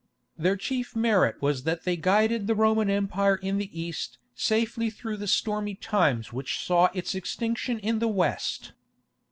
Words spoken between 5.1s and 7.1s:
the stormy times which saw